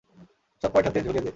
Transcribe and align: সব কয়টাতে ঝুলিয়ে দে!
সব 0.63 0.69
কয়টাতে 0.73 0.99
ঝুলিয়ে 1.05 1.23
দে! 1.25 1.29